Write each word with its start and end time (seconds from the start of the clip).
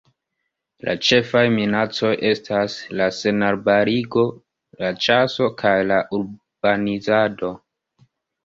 La 0.87 0.93
ĉefaj 1.07 1.43
minacoj 1.55 2.13
estas 2.29 2.77
la 3.01 3.09
senarbarigo, 3.17 4.25
la 4.81 4.91
ĉaso 5.05 5.51
kaj 5.63 5.75
la 5.93 6.01
urbanizado. 6.21 7.55